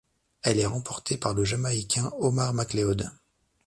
[0.41, 3.11] Elle est remportée par le Jamaïcain Omar McLeod.